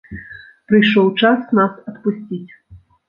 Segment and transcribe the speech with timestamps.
[0.71, 2.53] Прыйшоў час нас адпусціць.